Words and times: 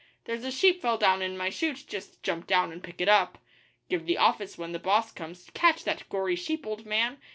'There's 0.25 0.43
a 0.43 0.49
sheep 0.51 0.81
fell 0.81 0.97
down 0.97 1.21
in 1.21 1.37
my 1.37 1.51
shoot 1.51 1.83
just 1.87 2.23
jump 2.23 2.47
down 2.47 2.71
and 2.71 2.81
pick 2.83 2.99
it 2.99 3.07
up.' 3.07 3.37
'Give 3.87 4.03
the 4.07 4.17
office 4.17 4.57
when 4.57 4.71
the 4.71 4.79
boss 4.79 5.11
comes.' 5.11 5.51
'Catch 5.53 5.83
that 5.83 6.09
gory 6.09 6.35
sheep, 6.35 6.65
old 6.65 6.87
man. 6.87 7.19